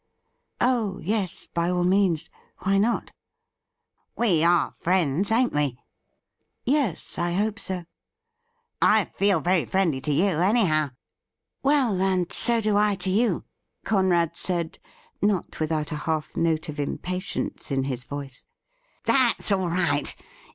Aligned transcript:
'Oh 0.59 0.97
yes, 1.03 1.45
by 1.53 1.69
all 1.69 1.83
means; 1.83 2.31
why 2.61 2.79
not 2.79 3.11
?''We 4.17 4.43
are 4.43 4.71
friends, 4.71 5.29
ain't 5.31 5.53
we 5.53 5.67
V' 5.73 5.77
Yes, 6.79 7.19
I 7.19 7.33
hope 7.33 7.59
so.'' 7.59 7.85
I 8.97 9.05
feel 9.05 9.41
very 9.41 9.63
friendly 9.65 10.01
to 10.01 10.11
you, 10.11 10.25
anyhow.'' 10.41 10.89
Well, 11.61 12.01
and 12.01 12.33
so 12.33 12.61
do 12.61 12.77
I 12.77 12.95
to 12.95 13.11
you,' 13.11 13.43
Conrad 13.85 14.35
said, 14.35 14.79
not 15.21 15.59
without 15.59 15.91
a 15.91 15.97
half 16.09 16.35
note 16.35 16.67
of 16.67 16.79
impatience 16.79 17.69
in 17.69 17.83
his 17.83 18.05
voice.' 18.05 18.43
That's 19.03 19.51
all 19.51 19.69
right. 19.69 20.15